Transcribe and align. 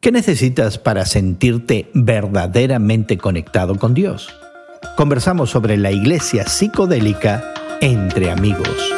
¿Qué 0.00 0.12
necesitas 0.12 0.78
para 0.78 1.04
sentirte 1.04 1.90
verdaderamente 1.92 3.18
conectado 3.18 3.80
con 3.80 3.94
Dios? 3.94 4.28
Conversamos 4.96 5.50
sobre 5.50 5.76
la 5.76 5.90
iglesia 5.90 6.46
psicodélica 6.46 7.42
entre 7.80 8.30
amigos. 8.30 8.94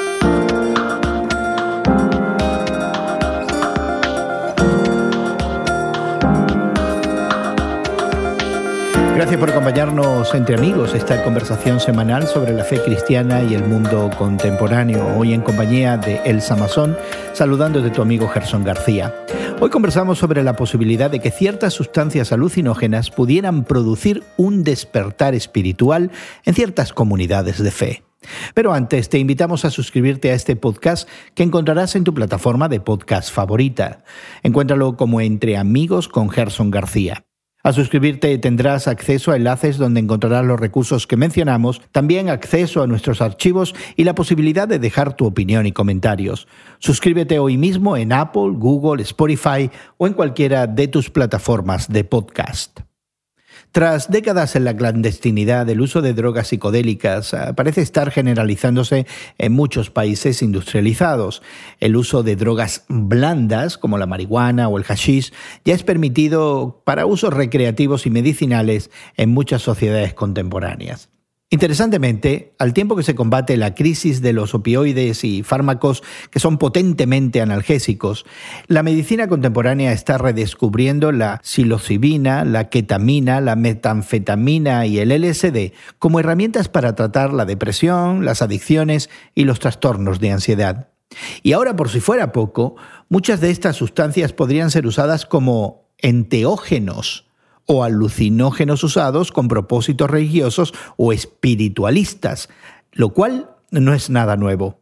Gracias 9.31 9.47
por 9.49 9.56
acompañarnos 9.56 10.35
entre 10.35 10.56
amigos 10.56 10.92
esta 10.92 11.22
conversación 11.22 11.78
semanal 11.78 12.26
sobre 12.26 12.53
la 12.53 12.65
fe 12.65 12.83
cristiana 12.83 13.45
y 13.45 13.54
el 13.54 13.63
mundo 13.63 14.10
contemporáneo. 14.19 15.06
Hoy 15.17 15.33
en 15.33 15.40
compañía 15.42 15.96
de 15.96 16.16
Elsa 16.24 16.56
Mazón, 16.56 16.96
saludando 17.32 17.80
de 17.80 17.91
tu 17.91 18.02
amigo 18.02 18.27
Gerson 18.27 18.64
García. 18.64 19.14
Hoy 19.60 19.70
conversamos 19.70 20.19
sobre 20.19 20.42
la 20.42 20.56
posibilidad 20.56 21.12
de 21.12 21.20
que 21.20 21.30
ciertas 21.30 21.74
sustancias 21.74 22.32
alucinógenas 22.32 23.12
pudieran 23.12 23.62
producir 23.62 24.24
un 24.37 24.64
despertar 24.64 25.37
espiritual 25.37 26.10
en 26.45 26.54
ciertas 26.54 26.92
comunidades 26.92 27.62
de 27.62 27.70
fe. 27.70 28.02
Pero 28.52 28.73
antes 28.73 29.10
te 29.10 29.20
invitamos 29.20 29.65
a 29.65 29.70
suscribirte 29.70 30.32
a 30.32 30.34
este 30.34 30.56
podcast 30.56 31.09
que 31.37 31.45
encontrarás 31.45 31.95
en 31.95 32.02
tu 32.02 32.12
plataforma 32.15 32.68
de 32.68 32.80
podcast 32.80 33.32
favorita. 33.32 34.02
Encuéntralo 34.42 34.96
como 34.96 35.20
Entre 35.20 35.56
Amigos 35.56 36.09
con 36.09 36.30
Gerson 36.30 36.73
García. 36.73 37.23
Al 37.62 37.74
suscribirte 37.74 38.37
tendrás 38.38 38.88
acceso 38.88 39.32
a 39.32 39.37
enlaces 39.37 39.77
donde 39.77 40.01
encontrarás 40.01 40.45
los 40.45 40.59
recursos 40.59 41.06
que 41.06 41.16
mencionamos, 41.16 41.82
también 41.92 42.30
acceso 42.30 42.82
a 42.82 42.87
nuestros 42.87 43.20
archivos 43.20 43.74
y 43.96 44.05
la 44.05 44.14
posibilidad 44.14 44.66
de 44.66 44.78
dejar 44.78 45.14
tu 45.14 45.27
opinión 45.27 45.66
y 45.66 45.73
comentarios. 45.73 46.48
Suscríbete 46.78 47.38
hoy 47.38 47.59
mismo 47.59 47.96
en 47.96 48.12
Apple, 48.12 48.52
Google, 48.54 49.02
Spotify 49.02 49.70
o 49.98 50.06
en 50.06 50.15
cualquiera 50.15 50.66
de 50.66 50.88
tus 50.88 51.10
plataformas 51.10 51.88
de 51.88 52.04
podcast. 52.04 52.89
Tras 53.73 54.10
décadas 54.10 54.57
en 54.57 54.65
la 54.65 54.76
clandestinidad, 54.76 55.68
el 55.68 55.80
uso 55.80 56.02
de 56.02 56.13
drogas 56.13 56.49
psicodélicas 56.49 57.35
ah, 57.35 57.52
parece 57.54 57.82
estar 57.82 58.10
generalizándose 58.10 59.07
en 59.38 59.52
muchos 59.52 59.90
países 59.90 60.43
industrializados. 60.43 61.40
El 61.79 61.95
uso 61.95 62.24
de 62.24 62.35
drogas 62.35 62.85
blandas, 62.88 63.79
como 63.79 63.96
la 63.96 64.07
marihuana 64.07 64.67
o 64.67 64.77
el 64.77 64.85
hashish, 64.85 65.33
ya 65.65 65.75
es 65.75 65.85
permitido 65.85 66.83
para 66.85 67.07
usos 67.07 67.33
recreativos 67.33 68.07
y 68.07 68.11
medicinales 68.11 68.91
en 69.17 69.31
muchas 69.31 69.62
sociedades 69.62 70.15
contemporáneas. 70.15 71.09
Interesantemente, 71.53 72.55
al 72.61 72.73
tiempo 72.73 72.95
que 72.95 73.03
se 73.03 73.17
combate 73.17 73.56
la 73.56 73.75
crisis 73.75 74.23
de 74.23 74.33
los 74.33 74.55
opioides 74.55 75.25
y 75.25 75.43
fármacos 75.43 76.05
que 76.31 76.39
son 76.39 76.59
potentemente 76.59 77.41
analgésicos, 77.41 78.25
la 78.69 78.84
medicina 78.84 79.27
contemporánea 79.27 79.91
está 79.91 80.17
redescubriendo 80.17 81.11
la 81.11 81.41
psilocibina, 81.43 82.45
la 82.45 82.69
ketamina, 82.69 83.41
la 83.41 83.56
metanfetamina 83.56 84.87
y 84.87 85.01
el 85.01 85.11
LSD 85.11 85.73
como 85.98 86.21
herramientas 86.21 86.69
para 86.69 86.95
tratar 86.95 87.33
la 87.33 87.47
depresión, 87.47 88.25
las 88.25 88.43
adicciones 88.43 89.11
y 89.34 89.43
los 89.43 89.59
trastornos 89.59 90.21
de 90.21 90.31
ansiedad. 90.31 90.91
Y 91.43 91.55
ahora, 91.55 91.75
por 91.75 91.89
si 91.89 91.98
fuera 91.98 92.31
poco, 92.31 92.77
muchas 93.09 93.41
de 93.41 93.51
estas 93.51 93.75
sustancias 93.75 94.33
podrían 94.33 94.71
ser 94.71 94.87
usadas 94.87 95.27
como 95.27 95.89
enteógenos, 95.98 97.30
o 97.73 97.85
alucinógenos 97.85 98.83
usados 98.83 99.31
con 99.31 99.47
propósitos 99.47 100.11
religiosos 100.11 100.75
o 100.97 101.13
espiritualistas, 101.13 102.49
lo 102.91 103.11
cual 103.11 103.51
no 103.71 103.95
es 103.95 104.11
nada 104.11 104.37
nuevo. 104.37 104.81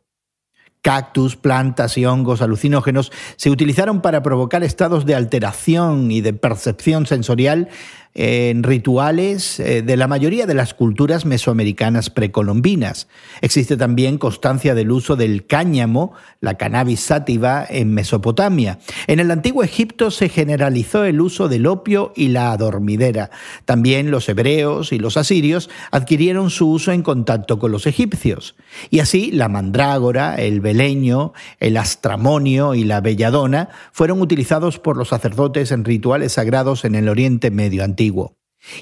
Cactus, 0.81 1.37
plantas 1.37 1.99
y 1.99 2.07
hongos 2.07 2.41
alucinógenos 2.41 3.13
se 3.37 3.51
utilizaron 3.51 4.01
para 4.01 4.23
provocar 4.23 4.65
estados 4.65 5.05
de 5.05 5.15
alteración 5.15 6.11
y 6.11 6.23
de 6.23 6.33
percepción 6.33 7.05
sensorial 7.05 7.69
en 8.15 8.63
rituales 8.63 9.61
eh, 9.61 9.83
de 9.83 9.97
la 9.97 10.09
mayoría 10.09 10.47
de 10.47 10.55
las 10.55 10.75
culturas 10.75 11.25
mesoamericanas 11.25 12.11
precolombinas. 12.11 13.09
Existe 13.43 13.77
también 13.77 14.19
constancia 14.19 14.75
del 14.75 14.91
uso 14.91 15.15
del 15.15 15.47
cáñamo, 15.47 16.13
la 16.41 16.55
cannabis 16.55 17.01
sativa, 17.01 17.65
en 17.69 17.95
Mesopotamia. 17.95 18.79
En 19.07 19.21
el 19.21 19.31
antiguo 19.31 19.63
Egipto 19.63 20.11
se 20.11 20.29
generalizó 20.29 21.05
el 21.05 21.21
uso 21.21 21.49
del 21.49 21.67
opio 21.67 22.13
y 22.17 22.29
la 22.29 22.53
adormidera. 22.53 23.31
También 23.65 24.11
los 24.11 24.29
hebreos 24.29 24.93
y 24.93 24.99
los 24.99 25.17
asirios 25.17 25.71
adquirieron 25.91 26.51
su 26.51 26.71
uso 26.71 26.93
en 26.93 27.03
contacto 27.03 27.59
con 27.59 27.73
los 27.73 27.87
egipcios. 27.87 28.57
Y 28.91 29.01
así 29.01 29.31
la 29.31 29.49
mandrágora, 29.49 30.37
el 30.37 30.61
beleño, 30.61 31.33
el 31.61 31.77
astramonio 31.77 32.75
y 32.75 32.85
la 32.85 33.01
belladona 33.01 33.69
fueron 33.93 34.21
utilizados 34.21 34.79
por 34.79 34.97
los 34.97 35.09
sacerdotes 35.09 35.73
en 35.73 35.85
rituales 35.85 36.33
sagrados 36.33 36.85
en 36.85 36.95
el 36.95 37.09
Oriente 37.09 37.51
Medio 37.51 37.85
Antiguo. 37.85 37.98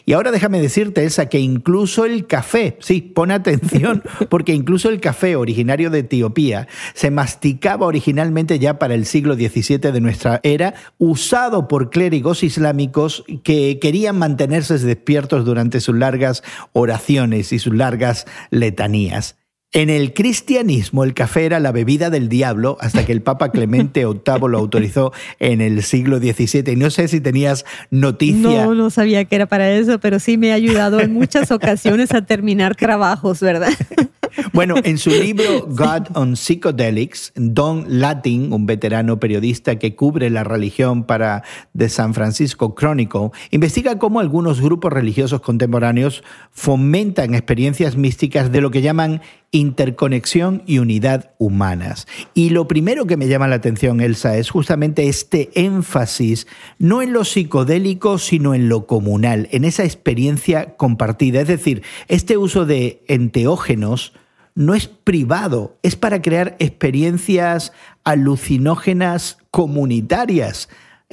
Y 0.05 0.15
ahora 0.15 0.31
déjame 0.31 0.61
decirte, 0.61 1.05
Elsa, 1.05 1.27
que 1.27 1.39
incluso 1.39 2.05
el 2.05 2.27
café, 2.27 2.77
sí, 2.81 3.01
pon 3.01 3.31
atención, 3.31 4.03
porque 4.29 4.55
incluso 4.55 4.89
el 4.89 5.01
café 5.01 5.37
originario 5.37 5.91
de 5.91 6.01
Etiopía 6.01 6.67
se 6.95 7.11
masticaba 7.11 7.87
originalmente 7.87 8.59
ya 8.59 8.79
para 8.79 8.95
el 8.95 9.07
siglo 9.07 9.35
XVII 9.35 9.79
de 9.79 10.01
nuestra 10.01 10.41
era, 10.43 10.75
usado 10.99 11.69
por 11.69 11.91
clérigos 11.91 12.43
islámicos 12.43 13.25
que 13.43 13.79
querían 13.79 14.19
mantenerse 14.19 14.79
despiertos 14.79 15.45
durante 15.45 15.81
sus 15.81 15.97
largas 15.97 16.43
oraciones 16.73 17.53
y 17.53 17.59
sus 17.59 17.75
largas 17.75 18.27
letanías. 18.51 19.37
En 19.73 19.91
el 19.91 20.15
cristianismo 20.15 21.05
el 21.05 21.13
café 21.13 21.45
era 21.45 21.61
la 21.61 21.73
bebida 21.73 22.09
del 22.09 22.29
diablo 22.29 22.79
hasta 22.81 23.05
que 23.05 23.13
el 23.13 23.21
Papa 23.21 23.51
Clemente 23.51 24.07
VIII 24.07 24.49
lo 24.49 24.59
autorizó 24.59 25.13
en 25.39 25.61
el 25.61 25.83
siglo 25.83 26.19
XVII. 26.19 26.73
Y 26.73 26.77
no 26.77 26.91
sé 26.91 27.09
si 27.09 27.21
tenías 27.21 27.65
noticia. 27.91 28.65
No, 28.65 28.75
no 28.75 28.91
sabía 28.91 29.25
que 29.25 29.37
era 29.37 29.47
para 29.47 29.71
eso, 29.71 29.99
pero 29.99 30.19
sí 30.21 30.39
me 30.39 30.53
ha 30.53 30.55
ayudado 30.55 31.01
en 31.01 31.13
muchas 31.13 31.51
ocasiones 31.51 32.13
a 32.13 32.23
terminar 32.23 32.77
trabajos, 32.77 33.41
¿verdad? 33.41 33.73
Bueno, 34.53 34.75
en 34.85 34.99
su 34.99 35.11
libro 35.23 35.67
God 35.67 36.09
on 36.15 36.37
Psychedelics, 36.37 37.33
Don 37.37 37.85
Latin, 37.89 38.53
un 38.53 38.67
veterano 38.67 39.19
periodista 39.19 39.79
que 39.79 39.95
cubre 39.95 40.31
la 40.31 40.45
religión 40.45 41.05
para 41.05 41.43
The 41.77 41.89
San 41.89 42.15
Francisco 42.15 42.75
Chronicle, 42.75 43.31
investiga 43.51 43.99
cómo 43.99 44.21
algunos 44.21 44.61
grupos 44.61 44.93
religiosos 44.93 45.41
contemporáneos 45.41 46.23
fomentan 46.51 47.35
experiencias 47.35 47.97
místicas 47.97 48.53
de 48.53 48.61
lo 48.61 48.71
que 48.71 48.83
llaman 48.83 49.23
interconexión 49.57 50.63
y 50.67 50.79
unidad 50.79 51.31
humanas. 51.39 52.07
Y 52.35 52.51
lo 52.51 52.69
primero 52.69 53.07
que 53.07 53.17
me 53.17 53.29
llama 53.29 53.49
la 53.49 53.57
atención, 53.57 54.01
Elsa, 54.01 54.37
es 54.37 54.51
justamente 54.51 55.09
este 55.09 55.51
énfasis, 55.55 56.47
no 56.79 57.03
en 57.03 57.13
lo 57.13 57.25
psicodélico, 57.25 58.19
sino 58.19 58.55
en 58.55 58.69
lo 58.69 58.87
comunal, 58.87 59.49
en 59.53 59.65
esa 59.65 59.85
experiencia 59.85 60.77
compartida. 60.77 61.41
Es 61.41 61.49
decir, 61.49 61.83
este 62.09 62.37
uso 62.37 62.67
de 62.67 63.03
enteógenos 63.09 64.13
no 64.55 64.75
es 64.75 64.89
privado, 64.89 65.77
es 65.83 65.97
para 65.97 66.21
crear 66.23 66.57
experiencias 66.59 67.73
alucinógenas 68.05 69.39
comunitarias. 69.51 70.69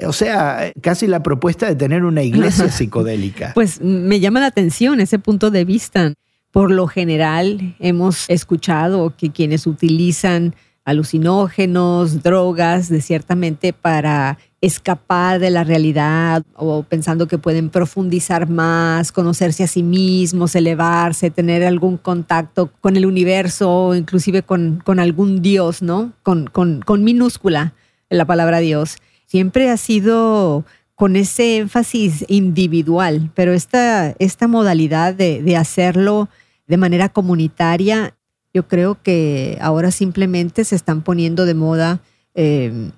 O 0.05 0.13
sea, 0.13 0.71
casi 0.81 1.07
la 1.07 1.21
propuesta 1.23 1.67
de 1.67 1.75
tener 1.75 2.03
una 2.03 2.23
iglesia 2.23 2.67
psicodélica. 2.71 3.51
Pues 3.53 3.79
me 3.81 4.19
llama 4.19 4.39
la 4.39 4.47
atención 4.47 4.99
ese 4.99 5.19
punto 5.19 5.51
de 5.51 5.65
vista. 5.65 6.13
Por 6.53 6.69
lo 6.69 6.85
general 6.85 7.75
hemos 7.79 8.29
escuchado 8.29 9.15
que 9.17 9.31
quienes 9.31 9.65
utilizan 9.65 10.53
alucinógenos, 10.85 12.21
drogas, 12.21 12.89
de 12.89 13.01
ciertamente 13.01 13.73
para 13.73 14.37
escapar 14.61 15.39
de 15.39 15.49
la 15.49 15.63
realidad 15.63 16.43
o 16.55 16.83
pensando 16.83 17.27
que 17.27 17.39
pueden 17.39 17.71
profundizar 17.71 18.47
más, 18.47 19.11
conocerse 19.11 19.63
a 19.63 19.67
sí 19.67 19.81
mismos, 19.81 20.53
elevarse, 20.55 21.31
tener 21.31 21.63
algún 21.63 21.97
contacto 21.97 22.69
con 22.81 22.97
el 22.97 23.07
universo, 23.07 23.95
inclusive 23.95 24.43
con, 24.43 24.79
con 24.85 24.99
algún 24.99 25.41
Dios, 25.41 25.81
¿no? 25.81 26.13
Con, 26.21 27.03
minúscula 27.03 27.73
la 28.11 28.25
palabra 28.25 28.59
Dios. 28.59 28.97
Siempre 29.25 29.71
ha 29.71 29.77
sido 29.77 30.65
con 30.93 31.15
ese 31.15 31.57
énfasis 31.57 32.25
individual, 32.27 33.31
pero 33.33 33.53
esta, 33.53 34.13
modalidad 34.47 35.15
de 35.15 35.57
hacerlo 35.57 36.29
de 36.67 36.77
manera 36.77 37.09
comunitaria, 37.09 38.15
yo 38.53 38.67
creo 38.67 39.01
que 39.01 39.57
ahora 39.61 39.91
simplemente 39.91 40.63
se 40.63 40.75
están 40.75 41.01
poniendo 41.01 41.45
de 41.45 41.53
moda 41.53 42.01
eh, 42.35 42.91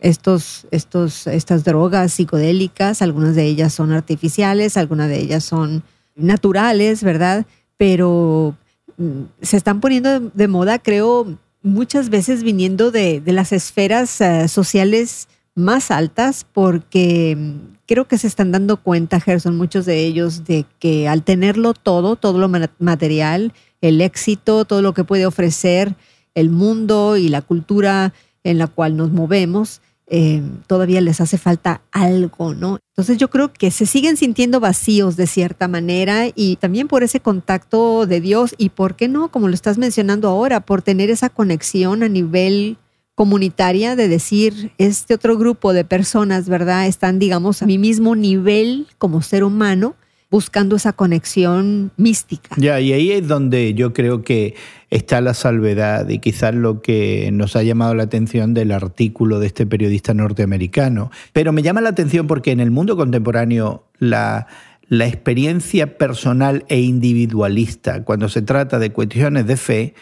estos, 0.00 0.66
estos, 0.70 1.26
estas 1.26 1.64
drogas 1.64 2.12
psicodélicas, 2.12 3.02
algunas 3.02 3.34
de 3.34 3.44
ellas 3.44 3.74
son 3.74 3.92
artificiales, 3.92 4.76
algunas 4.76 5.08
de 5.08 5.18
ellas 5.18 5.44
son 5.44 5.82
naturales, 6.16 7.02
¿verdad? 7.02 7.46
Pero 7.76 8.56
mm, 8.96 9.22
se 9.42 9.56
están 9.56 9.80
poniendo 9.80 10.20
de, 10.20 10.48
moda, 10.48 10.78
creo, 10.78 11.38
muchas 11.62 12.08
veces 12.08 12.42
viniendo 12.42 12.90
de, 12.90 13.22
las 13.26 13.52
esferas 13.52 14.20
eh, 14.20 14.48
sociales 14.48 15.28
más 15.54 15.90
altas, 15.90 16.46
porque 16.52 17.36
mm, 17.36 17.76
creo 17.86 18.06
que 18.06 18.18
se 18.18 18.26
están 18.26 18.52
dando 18.52 18.76
cuenta, 18.76 19.20
Gerson, 19.20 19.56
muchos 19.56 19.86
de 19.86 20.04
ellos, 20.04 20.44
de 20.44 20.64
que 20.78 21.08
al 21.08 21.22
tenerlo 21.22 21.74
todo, 21.74 22.16
todo 22.16 22.38
lo 22.38 22.48
material, 22.78 23.52
el 23.80 24.00
éxito, 24.00 24.64
todo 24.64 24.82
lo 24.82 24.94
que 24.94 25.04
puede 25.04 25.26
ofrecer 25.26 25.96
el 26.34 26.50
mundo 26.50 27.16
y 27.16 27.28
la 27.28 27.42
cultura 27.42 28.12
en 28.44 28.58
la 28.58 28.66
cual 28.66 28.96
nos 28.96 29.10
movemos, 29.10 29.80
eh, 30.06 30.42
todavía 30.66 31.00
les 31.00 31.20
hace 31.20 31.38
falta 31.38 31.82
algo, 31.92 32.52
¿no? 32.52 32.78
Entonces 32.92 33.16
yo 33.18 33.30
creo 33.30 33.52
que 33.52 33.70
se 33.70 33.86
siguen 33.86 34.16
sintiendo 34.16 34.58
vacíos 34.58 35.16
de 35.16 35.28
cierta 35.28 35.68
manera 35.68 36.24
y 36.34 36.56
también 36.56 36.88
por 36.88 37.04
ese 37.04 37.20
contacto 37.20 38.06
de 38.06 38.20
Dios 38.20 38.54
y, 38.58 38.70
¿por 38.70 38.96
qué 38.96 39.06
no? 39.06 39.30
Como 39.30 39.48
lo 39.48 39.54
estás 39.54 39.78
mencionando 39.78 40.28
ahora, 40.28 40.60
por 40.60 40.82
tener 40.82 41.10
esa 41.10 41.28
conexión 41.28 42.02
a 42.02 42.08
nivel 42.08 42.76
comunitaria 43.20 43.96
de 43.96 44.08
decir, 44.08 44.72
este 44.78 45.12
otro 45.12 45.36
grupo 45.36 45.74
de 45.74 45.84
personas, 45.84 46.48
¿verdad? 46.48 46.86
Están, 46.86 47.18
digamos, 47.18 47.60
a 47.60 47.66
mi 47.66 47.76
mismo 47.76 48.16
nivel 48.16 48.86
como 48.96 49.20
ser 49.20 49.44
humano 49.44 49.94
buscando 50.30 50.76
esa 50.76 50.94
conexión 50.94 51.92
mística. 51.98 52.48
Ya, 52.56 52.80
y 52.80 52.94
ahí 52.94 53.12
es 53.12 53.28
donde 53.28 53.74
yo 53.74 53.92
creo 53.92 54.22
que 54.22 54.54
está 54.88 55.20
la 55.20 55.34
salvedad 55.34 56.08
y 56.08 56.18
quizás 56.18 56.54
lo 56.54 56.80
que 56.80 57.28
nos 57.30 57.56
ha 57.56 57.62
llamado 57.62 57.94
la 57.94 58.04
atención 58.04 58.54
del 58.54 58.72
artículo 58.72 59.38
de 59.38 59.48
este 59.48 59.66
periodista 59.66 60.14
norteamericano. 60.14 61.10
Pero 61.34 61.52
me 61.52 61.60
llama 61.60 61.82
la 61.82 61.90
atención 61.90 62.26
porque 62.26 62.52
en 62.52 62.60
el 62.60 62.70
mundo 62.70 62.96
contemporáneo 62.96 63.84
la, 63.98 64.46
la 64.88 65.06
experiencia 65.06 65.98
personal 65.98 66.64
e 66.68 66.80
individualista 66.80 68.02
cuando 68.02 68.30
se 68.30 68.40
trata 68.40 68.78
de 68.78 68.90
cuestiones 68.90 69.46
de 69.46 69.58
fe 69.58 69.94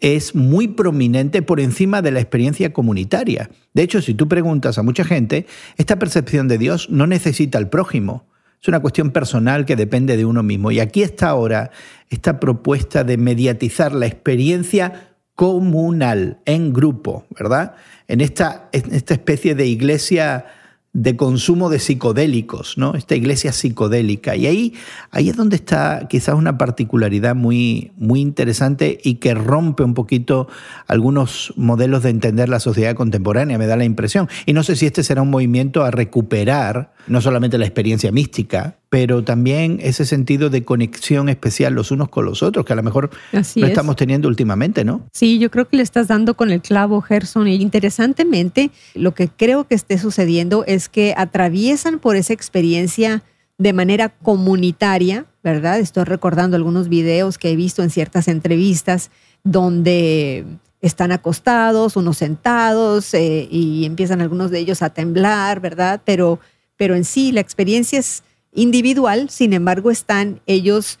es 0.00 0.34
muy 0.34 0.68
prominente 0.68 1.42
por 1.42 1.60
encima 1.60 2.02
de 2.02 2.10
la 2.10 2.20
experiencia 2.20 2.72
comunitaria. 2.72 3.50
De 3.74 3.82
hecho, 3.82 4.00
si 4.00 4.14
tú 4.14 4.28
preguntas 4.28 4.78
a 4.78 4.82
mucha 4.82 5.04
gente, 5.04 5.46
esta 5.76 5.98
percepción 5.98 6.48
de 6.48 6.58
Dios 6.58 6.88
no 6.90 7.06
necesita 7.06 7.58
al 7.58 7.68
prójimo, 7.68 8.26
es 8.60 8.68
una 8.68 8.80
cuestión 8.80 9.10
personal 9.10 9.64
que 9.64 9.76
depende 9.76 10.16
de 10.16 10.24
uno 10.24 10.42
mismo. 10.42 10.72
Y 10.72 10.80
aquí 10.80 11.02
está 11.02 11.28
ahora 11.28 11.70
esta 12.10 12.40
propuesta 12.40 13.04
de 13.04 13.16
mediatizar 13.16 13.92
la 13.92 14.06
experiencia 14.06 15.14
comunal, 15.34 16.40
en 16.46 16.72
grupo, 16.72 17.24
¿verdad? 17.30 17.74
En 18.08 18.20
esta, 18.20 18.68
en 18.72 18.92
esta 18.92 19.14
especie 19.14 19.54
de 19.54 19.66
iglesia 19.66 20.46
de 20.92 21.16
consumo 21.16 21.68
de 21.68 21.78
psicodélicos, 21.78 22.78
¿no? 22.78 22.94
Esta 22.94 23.14
iglesia 23.14 23.52
psicodélica. 23.52 24.36
Y 24.36 24.46
ahí, 24.46 24.74
ahí 25.10 25.28
es 25.28 25.36
donde 25.36 25.56
está 25.56 26.06
quizás 26.08 26.34
una 26.34 26.58
particularidad 26.58 27.34
muy, 27.34 27.92
muy 27.96 28.20
interesante 28.20 28.98
y 29.02 29.16
que 29.16 29.34
rompe 29.34 29.84
un 29.84 29.94
poquito 29.94 30.48
algunos 30.86 31.52
modelos 31.56 32.02
de 32.02 32.10
entender 32.10 32.48
la 32.48 32.58
sociedad 32.58 32.94
contemporánea, 32.94 33.58
me 33.58 33.66
da 33.66 33.76
la 33.76 33.84
impresión. 33.84 34.28
Y 34.46 34.54
no 34.54 34.62
sé 34.62 34.76
si 34.76 34.86
este 34.86 35.04
será 35.04 35.22
un 35.22 35.30
movimiento 35.30 35.84
a 35.84 35.90
recuperar 35.90 36.94
no 37.06 37.20
solamente 37.20 37.58
la 37.58 37.64
experiencia 37.64 38.10
mística, 38.12 38.78
pero 38.90 39.22
también 39.22 39.78
ese 39.82 40.06
sentido 40.06 40.48
de 40.48 40.64
conexión 40.64 41.28
especial 41.28 41.74
los 41.74 41.90
unos 41.90 42.08
con 42.08 42.24
los 42.24 42.42
otros, 42.42 42.64
que 42.64 42.72
a 42.72 42.76
lo 42.76 42.82
mejor 42.82 43.10
no 43.32 43.66
estamos 43.66 43.96
teniendo 43.96 44.28
últimamente, 44.28 44.84
¿no? 44.84 45.02
Sí, 45.12 45.38
yo 45.38 45.50
creo 45.50 45.68
que 45.68 45.76
le 45.76 45.82
estás 45.82 46.08
dando 46.08 46.34
con 46.34 46.50
el 46.50 46.62
clavo, 46.62 47.00
Gerson. 47.02 47.48
Y 47.48 47.56
interesantemente, 47.56 48.70
lo 48.94 49.14
que 49.14 49.28
creo 49.28 49.64
que 49.64 49.74
esté 49.74 49.98
sucediendo 49.98 50.64
es 50.66 50.88
que 50.88 51.14
atraviesan 51.16 51.98
por 51.98 52.16
esa 52.16 52.32
experiencia 52.32 53.22
de 53.58 53.72
manera 53.72 54.08
comunitaria, 54.08 55.26
¿verdad? 55.42 55.80
Estoy 55.80 56.04
recordando 56.04 56.56
algunos 56.56 56.88
videos 56.88 57.36
que 57.36 57.50
he 57.50 57.56
visto 57.56 57.82
en 57.82 57.90
ciertas 57.90 58.28
entrevistas 58.28 59.10
donde 59.44 60.46
están 60.80 61.12
acostados, 61.12 61.96
unos 61.96 62.18
sentados, 62.18 63.12
eh, 63.12 63.48
y 63.50 63.84
empiezan 63.84 64.20
algunos 64.20 64.50
de 64.50 64.60
ellos 64.60 64.80
a 64.80 64.90
temblar, 64.90 65.60
¿verdad? 65.60 66.00
Pero 66.04 66.38
pero 66.78 66.94
en 66.94 67.04
sí 67.04 67.32
la 67.32 67.40
experiencia 67.40 67.98
es 67.98 68.22
individual, 68.58 69.30
sin 69.30 69.52
embargo 69.52 69.90
están 69.90 70.40
ellos 70.46 70.98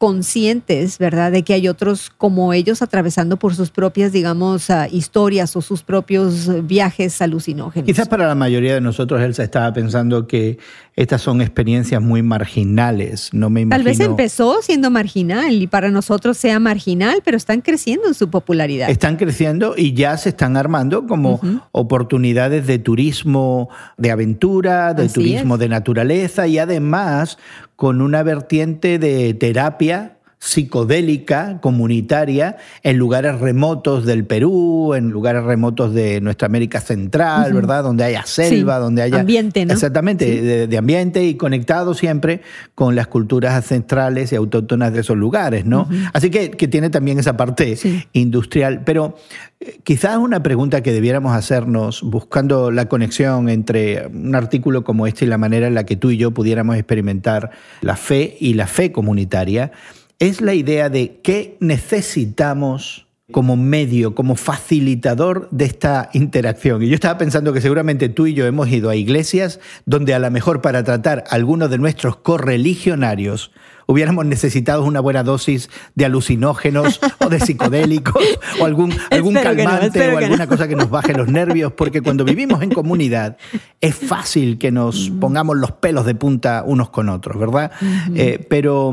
conscientes, 0.00 0.96
¿verdad?, 0.96 1.30
de 1.30 1.42
que 1.42 1.52
hay 1.52 1.68
otros 1.68 2.08
como 2.08 2.54
ellos 2.54 2.80
atravesando 2.80 3.36
por 3.36 3.54
sus 3.54 3.68
propias, 3.68 4.12
digamos, 4.12 4.70
ah, 4.70 4.88
historias 4.90 5.54
o 5.56 5.60
sus 5.60 5.82
propios 5.82 6.66
viajes 6.66 7.20
alucinógenos. 7.20 7.84
Quizás 7.84 8.08
para 8.08 8.26
la 8.26 8.34
mayoría 8.34 8.72
de 8.72 8.80
nosotros, 8.80 9.20
Elsa 9.20 9.44
estaba 9.44 9.70
pensando 9.74 10.26
que 10.26 10.58
estas 10.96 11.20
son 11.20 11.42
experiencias 11.42 12.00
muy 12.00 12.22
marginales, 12.22 13.28
no 13.34 13.50
me 13.50 13.60
imagino... 13.60 13.84
Tal 13.84 13.84
vez 13.84 14.00
empezó 14.00 14.62
siendo 14.62 14.90
marginal 14.90 15.52
y 15.52 15.66
para 15.66 15.90
nosotros 15.90 16.38
sea 16.38 16.58
marginal, 16.58 17.20
pero 17.22 17.36
están 17.36 17.60
creciendo 17.60 18.08
en 18.08 18.14
su 18.14 18.30
popularidad. 18.30 18.88
Están 18.88 19.18
creciendo 19.18 19.74
y 19.76 19.92
ya 19.92 20.16
se 20.16 20.30
están 20.30 20.56
armando 20.56 21.06
como 21.06 21.40
oportunidades 21.72 22.66
de 22.66 22.78
turismo 22.78 23.68
de 23.98 24.10
aventura, 24.10 24.94
de 24.94 25.10
turismo 25.10 25.58
de 25.58 25.68
naturaleza 25.68 26.46
y 26.46 26.58
además 26.58 27.36
con 27.80 28.02
una 28.02 28.22
vertiente 28.22 28.98
de 28.98 29.32
terapia 29.32 30.18
psicodélica, 30.40 31.60
comunitaria, 31.60 32.56
en 32.82 32.96
lugares 32.96 33.38
remotos 33.38 34.06
del 34.06 34.24
Perú, 34.24 34.94
en 34.94 35.10
lugares 35.10 35.44
remotos 35.44 35.92
de 35.92 36.22
nuestra 36.22 36.46
América 36.46 36.80
Central, 36.80 37.52
¿verdad? 37.52 37.84
Donde 37.84 38.04
haya 38.04 38.24
selva, 38.24 38.78
donde 38.78 39.02
haya... 39.02 39.20
Ambiente, 39.20 39.66
¿no? 39.66 39.74
Exactamente, 39.74 40.66
de, 40.66 40.78
ambiente 40.78 41.24
y 41.24 41.34
conectado 41.34 41.92
siempre 41.92 42.40
con 42.74 42.96
las 42.96 43.06
culturas 43.06 43.54
ancestrales 43.54 44.32
y 44.32 44.36
autóctonas 44.36 44.94
de 44.94 45.00
esos 45.00 45.16
lugares, 45.16 45.66
¿no? 45.66 45.86
Así 46.14 46.30
que, 46.30 46.50
que, 46.50 46.68
tiene 46.68 46.88
también 46.88 47.18
esa 47.18 47.36
parte 47.36 47.76
industrial. 48.14 48.82
Pero 48.86 49.16
eh, 49.60 49.78
quizás 49.84 50.16
una 50.16 50.42
pregunta 50.42 50.82
que 50.82 50.92
debiéramos 50.92 51.34
hacernos 51.34 52.02
buscando 52.02 52.70
la 52.70 52.88
conexión 52.88 53.50
entre 53.50 54.06
un 54.06 54.34
artículo 54.34 54.84
como 54.84 55.06
este 55.06 55.26
y 55.26 55.28
la 55.28 55.36
manera 55.36 55.66
en 55.66 55.74
la 55.74 55.84
que 55.84 55.96
tú 55.96 56.10
y 56.10 56.16
yo 56.16 56.30
pudiéramos 56.30 56.76
experimentar 56.76 57.50
la 57.82 57.96
fe 57.96 58.38
y 58.40 58.54
la 58.54 58.66
fe 58.66 58.90
comunitaria, 58.90 59.72
es 60.20 60.42
la 60.42 60.54
idea 60.54 60.90
de 60.90 61.18
qué 61.22 61.56
necesitamos 61.60 63.06
como 63.32 63.56
medio, 63.56 64.14
como 64.14 64.36
facilitador 64.36 65.48
de 65.50 65.64
esta 65.64 66.10
interacción. 66.12 66.82
Y 66.82 66.88
yo 66.88 66.94
estaba 66.94 67.16
pensando 67.16 67.52
que 67.52 67.60
seguramente 67.60 68.08
tú 68.08 68.26
y 68.26 68.34
yo 68.34 68.44
hemos 68.44 68.68
ido 68.68 68.90
a 68.90 68.96
iglesias 68.96 69.60
donde 69.86 70.14
a 70.14 70.18
lo 70.18 70.30
mejor 70.30 70.60
para 70.60 70.84
tratar 70.84 71.24
a 71.26 71.34
algunos 71.34 71.70
de 71.70 71.78
nuestros 71.78 72.16
correligionarios 72.16 73.52
hubiéramos 73.90 74.24
necesitado 74.24 74.84
una 74.84 75.00
buena 75.00 75.24
dosis 75.24 75.68
de 75.96 76.04
alucinógenos 76.04 77.00
o 77.18 77.28
de 77.28 77.40
psicodélicos 77.40 78.22
o 78.60 78.64
algún, 78.64 78.94
algún 79.10 79.34
calmante 79.34 80.14
o 80.14 80.18
alguna 80.18 80.46
cosa 80.46 80.68
que 80.68 80.76
nos 80.76 80.90
baje 80.90 81.12
los 81.12 81.26
nervios, 81.26 81.72
porque 81.72 82.00
cuando 82.00 82.24
vivimos 82.24 82.62
en 82.62 82.70
comunidad 82.70 83.36
es 83.80 83.96
fácil 83.96 84.58
que 84.58 84.70
nos 84.70 85.10
pongamos 85.20 85.56
los 85.56 85.72
pelos 85.72 86.06
de 86.06 86.14
punta 86.14 86.62
unos 86.64 86.90
con 86.90 87.08
otros, 87.08 87.38
¿verdad? 87.38 87.72
Eh, 88.14 88.46
pero, 88.48 88.92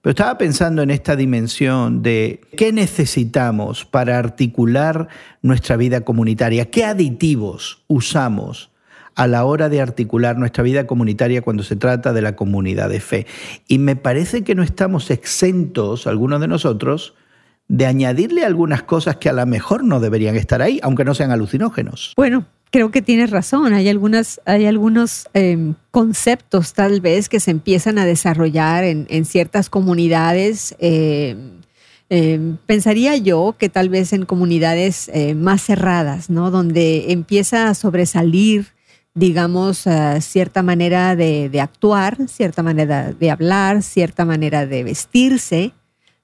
pero 0.00 0.10
estaba 0.10 0.38
pensando 0.38 0.80
en 0.82 0.90
esta 0.90 1.14
dimensión 1.14 2.02
de 2.02 2.40
qué 2.56 2.72
necesitamos 2.72 3.84
para 3.84 4.18
articular 4.18 5.08
nuestra 5.42 5.76
vida 5.76 6.00
comunitaria, 6.00 6.70
qué 6.70 6.86
aditivos 6.86 7.84
usamos 7.86 8.70
a 9.18 9.26
la 9.26 9.44
hora 9.44 9.68
de 9.68 9.80
articular 9.80 10.38
nuestra 10.38 10.62
vida 10.62 10.86
comunitaria 10.86 11.42
cuando 11.42 11.64
se 11.64 11.74
trata 11.74 12.12
de 12.12 12.22
la 12.22 12.36
comunidad 12.36 12.88
de 12.88 13.00
fe. 13.00 13.26
Y 13.66 13.78
me 13.78 13.96
parece 13.96 14.44
que 14.44 14.54
no 14.54 14.62
estamos 14.62 15.10
exentos, 15.10 16.06
algunos 16.06 16.40
de 16.40 16.46
nosotros, 16.46 17.14
de 17.66 17.86
añadirle 17.86 18.44
algunas 18.44 18.84
cosas 18.84 19.16
que 19.16 19.28
a 19.28 19.32
lo 19.32 19.44
mejor 19.44 19.82
no 19.82 19.98
deberían 19.98 20.36
estar 20.36 20.62
ahí, 20.62 20.78
aunque 20.84 21.04
no 21.04 21.16
sean 21.16 21.32
alucinógenos. 21.32 22.12
Bueno, 22.16 22.46
creo 22.70 22.92
que 22.92 23.02
tienes 23.02 23.30
razón. 23.30 23.72
Hay, 23.72 23.88
algunas, 23.88 24.40
hay 24.44 24.66
algunos 24.66 25.28
em, 25.34 25.74
conceptos 25.90 26.72
tal 26.72 27.00
vez 27.00 27.28
que 27.28 27.40
se 27.40 27.50
empiezan 27.50 27.98
a 27.98 28.06
desarrollar 28.06 28.84
en, 28.84 29.24
ciertas 29.24 29.68
comunidades. 29.68 30.76
Em, 30.78 31.54
em, 32.08 32.56
pensaría 32.66 33.16
yo 33.16 33.56
que 33.58 33.68
tal 33.68 33.88
vez 33.88 34.12
en 34.12 34.26
comunidades 34.26 35.10
eh, 35.12 35.34
más 35.34 35.60
cerradas, 35.62 36.30
¿no? 36.30 36.52
Donde 36.52 37.10
empieza 37.10 37.68
a 37.68 37.74
sobresalir 37.74 38.77
digamos, 39.18 39.86
eh, 39.86 40.20
cierta 40.20 40.62
manera 40.62 41.16
de, 41.16 41.60
actuar, 41.60 42.16
cierta 42.28 42.62
manera 42.62 43.12
de 43.12 43.30
hablar, 43.30 43.82
cierta 43.82 44.24
manera 44.24 44.66
de 44.66 44.84
vestirse, 44.84 45.72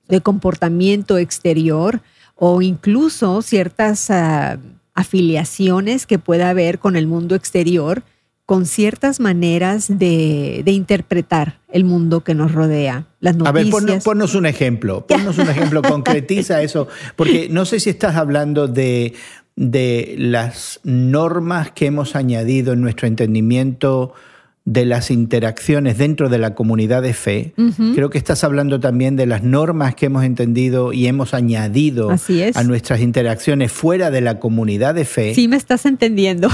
de 0.09 0.21
comportamiento 0.21 1.19
exterior 1.19 2.01
o 2.37 2.63
incluso 2.63 3.43
ciertas 3.43 4.11
eh, 4.11 4.59
afiliaciones 4.95 6.07
que 6.07 6.19
pueda 6.19 6.51
haber 6.51 6.79
con 6.79 6.97
el 6.97 7.07
mundo 7.07 7.35
exterior, 7.35 8.03
con 8.47 8.67
ciertas 8.67 9.21
maneras 9.21 9.87
de, 9.89 10.63
interpretar 10.67 11.61
el 11.73 11.85
mundo 11.85 12.23
que 12.23 12.35
nos 12.35 12.53
rodea. 12.53 13.07
Las 13.21 13.37
noticias. 13.37 13.75
A 13.75 13.87
ver, 13.87 14.03
ponnos 14.03 14.35
un 14.35 14.47
ejemplo, 14.47 15.07
ponnos 15.07 15.39
un 15.39 15.49
ejemplo, 15.49 15.83
concretiza 15.89 16.63
eso, 16.63 16.87
porque 17.17 17.49
no 17.51 17.65
sé 17.65 17.81
si 17.81 17.91
estás 17.91 18.17
hablando 18.17 18.69
de 18.69 19.15
de 19.57 20.17
las 20.19 20.81
normas 20.83 21.71
que 21.71 21.87
hemos 21.87 22.17
añadido 22.17 22.73
en 22.73 22.81
nuestro 22.81 23.07
entendimiento 23.07 24.13
de 24.67 24.87
las 24.87 25.11
interacciones 25.11 25.99
dentro 25.99 26.31
de 26.31 26.39
la 26.39 26.55
comunidad 26.55 27.03
de 27.03 27.13
fe. 27.13 27.53
Creo 27.95 28.09
que 28.09 28.17
estás 28.17 28.45
hablando 28.45 28.81
también 28.81 29.15
de 29.15 29.27
las 29.27 29.43
normas 29.43 29.95
que 29.95 30.07
hemos 30.07 30.25
entendido 30.25 30.95
y 30.95 31.07
hemos 31.07 31.35
añadido 31.35 32.11
a 32.55 32.63
nuestras 32.63 33.01
interacciones 33.01 33.71
fuera 33.71 34.11
de 34.11 34.23
la 34.23 34.41
comunidad 34.41 34.95
de 34.95 35.05
fe. 35.05 35.35
Sí, 35.35 35.49
me 35.49 35.57
estás 35.57 35.85
entendiendo. 35.85 36.49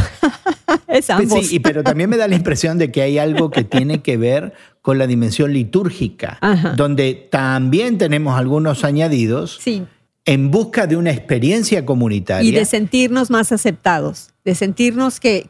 es 0.89 1.09
ambos. 1.09 1.47
Sí, 1.47 1.61
pero 1.61 1.85
también 1.85 2.11
me 2.11 2.17
da 2.17 2.27
la 2.27 2.35
impresión 2.35 2.79
de 2.79 2.91
que 2.91 3.03
hay 3.03 3.19
algo 3.19 3.51
que 3.51 3.63
tiene 3.63 4.03
que 4.03 4.17
ver 4.17 4.55
con 4.83 4.99
la 4.99 5.07
dimensión 5.07 5.53
litúrgica, 5.53 6.41
donde 6.77 7.29
también 7.31 7.97
tenemos 7.97 8.37
algunos 8.37 8.83
añadidos. 8.83 9.59
Sí 9.63 9.85
en 10.31 10.53
busca 10.53 10.87
de 10.87 10.97
una 10.97 11.11
experiencia 11.11 11.85
comunitaria. 11.85 12.49
Y 12.49 12.53
de 12.53 12.65
sentirnos 12.65 13.31
más 13.31 13.51
aceptados, 13.51 14.29
de 14.45 14.55
sentirnos 14.55 15.19
que, 15.19 15.49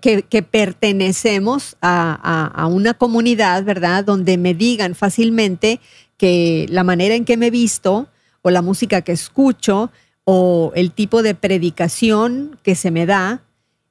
pertenecemos 0.51 1.77
a, 1.83 2.47
a, 2.47 2.67
una 2.67 2.95
comunidad, 2.95 3.63
¿verdad? 3.63 4.07
Donde 4.07 4.39
me 4.39 4.55
digan 4.55 4.95
fácilmente 4.95 5.81
que 6.17 6.65
la 6.71 6.83
manera 6.83 7.15
en 7.15 7.27
que 7.27 7.37
me 7.37 7.51
visto 7.51 8.09
o 8.41 8.49
la 8.49 8.63
música 8.63 9.03
que 9.03 9.13
escucho 9.13 9.91
o 10.25 10.73
el 10.75 10.93
tipo 10.93 11.23
de 11.23 11.35
predicación 11.35 12.59
que 12.63 12.75
se 12.75 12.91
me 12.91 13.05
da, 13.05 13.43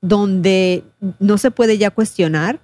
donde 0.02 0.82
no 1.20 1.38
se 1.38 1.52
puede 1.52 1.78
ya 1.78 1.92
cuestionar, 1.92 2.62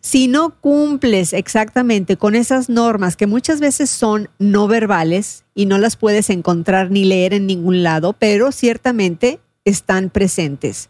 si 0.00 0.28
no 0.28 0.58
cumples 0.60 1.32
exactamente 1.32 2.16
con 2.16 2.34
esas 2.34 2.68
normas 2.68 3.16
que 3.16 3.26
muchas 3.26 3.60
veces 3.60 3.90
son 3.90 4.30
no 4.38 4.66
verbales 4.66 5.44
y 5.54 5.66
no 5.66 5.78
las 5.78 5.96
puedes 5.96 6.30
encontrar 6.30 6.90
ni 6.90 7.04
leer 7.04 7.34
en 7.34 7.46
ningún 7.46 7.82
lado, 7.82 8.14
pero 8.18 8.50
ciertamente 8.50 9.40
están 9.64 10.10
presentes. 10.10 10.88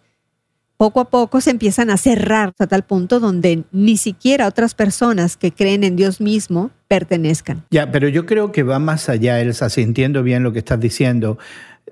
Poco 0.77 1.01
a 1.01 1.11
poco 1.11 1.43
se 1.43 1.51
empiezan 1.51 1.91
a 1.91 1.99
cerrar 1.99 2.55
a 2.59 2.67
tal 2.67 2.85
punto 2.85 3.21
donde 3.21 3.65
ni 3.71 3.99
siquiera 3.99 4.47
otras 4.47 4.75
personas 4.75 5.37
que 5.37 5.53
creen 5.53 5.85
en 5.85 5.95
Dios 5.95 6.23
mismo 6.23 6.71
pertenezcan. 6.89 7.65
Ya, 7.71 7.93
pero 7.93 8.09
yo 8.09 8.25
creo 8.25 8.51
que 8.51 8.63
va 8.63 8.79
más 8.79 9.11
allá, 9.11 9.41
Elsa, 9.41 9.69
si 9.69 9.83
entiendo 9.83 10.23
bien 10.23 10.43
lo 10.43 10.53
que 10.53 10.61
estás 10.61 10.81
diciendo. 10.81 11.37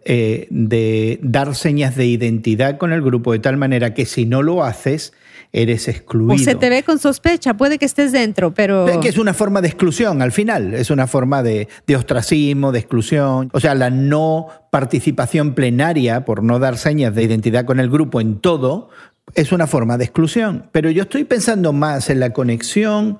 Eh, 0.04 0.46
de 0.50 1.18
dar 1.22 1.54
señas 1.54 1.96
de 1.96 2.06
identidad 2.06 2.78
con 2.78 2.92
el 2.92 3.02
grupo 3.02 3.32
de 3.32 3.40
tal 3.40 3.58
manera 3.58 3.92
que 3.92 4.06
si 4.06 4.24
no 4.24 4.42
lo 4.42 4.64
haces, 4.64 5.12
eres 5.52 5.88
excluido. 5.88 6.34
O 6.34 6.38
se 6.38 6.54
te 6.54 6.68
ve 6.68 6.82
con 6.82 6.98
sospecha, 6.98 7.54
puede 7.54 7.78
que 7.78 7.86
estés 7.86 8.12
dentro, 8.12 8.52
pero... 8.52 8.88
Es 8.88 8.98
que 8.98 9.08
es 9.08 9.18
una 9.18 9.34
forma 9.34 9.60
de 9.60 9.68
exclusión 9.68 10.22
al 10.22 10.32
final, 10.32 10.74
es 10.74 10.90
una 10.90 11.06
forma 11.06 11.42
de, 11.42 11.68
de 11.86 11.96
ostracismo, 11.96 12.72
de 12.72 12.78
exclusión. 12.78 13.50
O 13.52 13.60
sea, 13.60 13.74
la 13.74 13.90
no 13.90 14.48
participación 14.70 15.54
plenaria 15.54 16.24
por 16.24 16.42
no 16.42 16.58
dar 16.58 16.76
señas 16.76 17.14
de 17.14 17.22
identidad 17.22 17.64
con 17.64 17.80
el 17.80 17.90
grupo 17.90 18.20
en 18.20 18.38
todo 18.38 18.90
es 19.34 19.52
una 19.52 19.66
forma 19.66 19.98
de 19.98 20.04
exclusión. 20.04 20.68
Pero 20.72 20.90
yo 20.90 21.02
estoy 21.02 21.24
pensando 21.24 21.72
más 21.72 22.10
en 22.10 22.20
la 22.20 22.32
conexión 22.32 23.18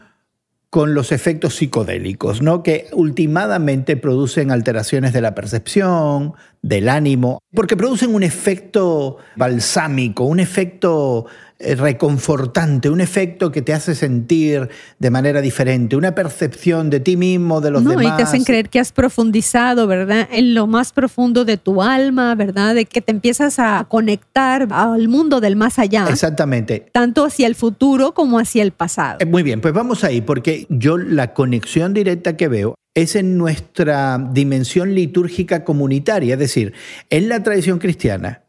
con 0.71 0.93
los 0.93 1.13
efectos 1.13 1.55
psicodélicos, 1.55 2.43
¿no? 2.43 2.63
que 2.63 2.89
últimamente 2.93 3.97
producen 3.97 4.51
alteraciones 4.51 5.15
de 5.15 5.23
la 5.23 5.35
percepción, 5.35 6.35
del 6.61 6.91
ánimo, 6.91 7.41
porque 7.55 7.77
producen 7.77 8.15
un 8.15 8.23
efecto 8.23 9.17
balsámico, 9.37 10.25
un 10.25 10.41
efecto 10.41 11.27
reconfortante, 11.61 12.89
un 12.89 13.01
efecto 13.01 13.51
que 13.51 13.63
te 13.63 13.73
hace 13.73 13.95
sentir 13.95 14.69
de 14.99 15.11
manera 15.11 15.41
diferente, 15.41 15.97
una 15.97 16.15
percepción 16.15 16.89
de 16.89 17.01
ti 17.01 17.17
mismo, 17.17 17.61
de 17.61 17.73
los 17.73 17.85
demás. 17.85 18.05
Y 18.05 18.17
te 18.17 18.23
hacen 18.23 18.45
creer 18.45 18.69
que 18.69 18.79
has 18.79 18.93
profundizado, 18.93 19.87
¿verdad? 19.89 20.29
En 20.31 20.55
lo 20.55 20.69
más 20.69 20.93
profundo 20.93 21.45
de 21.45 21.57
tu 21.57 21.83
alma, 21.83 22.35
¿verdad? 22.37 22.75
De 22.75 22.85
que 22.85 23.01
te 23.01 23.11
empiezas 23.11 23.59
a 23.59 23.87
conectar 23.89 24.69
al 24.71 25.09
mundo 25.09 25.41
del 25.41 25.57
más 25.57 25.79
allá. 25.81 26.07
Exactamente. 26.09 26.87
Tanto 26.93 27.25
hacia 27.25 27.49
el 27.49 27.57
futuro 27.57 28.15
como 28.15 28.39
hacia 28.39 28.63
el 28.63 28.71
pasado. 28.71 29.19
Eh, 29.21 29.27
muy 29.27 29.43
bien, 29.43 29.61
pues 29.61 29.75
vamos 29.75 30.05
ahí, 30.05 30.21
porque 30.21 30.67
yo 30.69 30.97
la 30.97 31.35
conexión 31.35 31.93
directa 31.93 32.37
que 32.37 32.47
veo 32.47 32.77
es 32.95 33.17
en 33.17 33.37
nuestra 33.37 34.19
dimensión 34.33 34.95
litúrgica 34.95 35.65
comunitaria, 35.65 36.35
es 36.35 36.41
decir, 36.41 36.73
en 37.11 37.29
la 37.29 37.43
tradición 37.43 37.79
cristiana, 37.79 38.43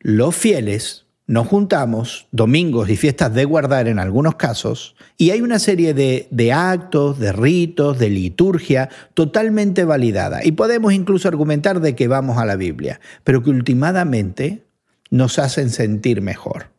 los 0.00 0.34
fieles 0.34 1.06
nos 1.30 1.46
juntamos 1.46 2.26
domingos 2.32 2.90
y 2.90 2.96
fiestas 2.96 3.32
de 3.32 3.44
guardar 3.44 3.86
en 3.86 4.00
algunos 4.00 4.34
casos 4.34 4.96
y 5.16 5.30
hay 5.30 5.42
una 5.42 5.60
serie 5.60 5.94
de, 5.94 6.26
de, 6.32 6.52
actos, 6.52 7.20
de 7.20 7.30
ritos, 7.30 8.00
de 8.00 8.10
liturgia 8.10 8.88
totalmente 9.14 9.84
validada 9.84 10.44
y 10.44 10.50
podemos 10.50 10.92
incluso 10.92 11.28
argumentar 11.28 11.78
de 11.80 11.94
que 11.94 12.08
vamos 12.08 12.38
a 12.38 12.46
la 12.46 12.56
Biblia, 12.56 13.00
pero 13.22 13.44
que 13.44 13.50
últimamente 13.50 14.64
nos 15.10 15.38
hacen 15.38 15.70
sentir 15.70 16.20
mejor. 16.20 16.70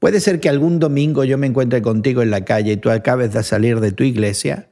Puede 0.00 0.18
ser 0.18 0.40
que 0.40 0.48
algún 0.48 0.80
domingo 0.80 1.22
yo 1.22 1.38
me 1.38 1.46
encuentre 1.46 1.80
contigo 1.80 2.20
en 2.20 2.32
la 2.32 2.44
calle 2.44 2.72
y 2.72 2.76
tú 2.76 2.90
acabes 2.90 3.32
de 3.32 3.44
salir 3.44 3.78
de 3.78 3.92
tu 3.92 4.02
iglesia 4.02 4.70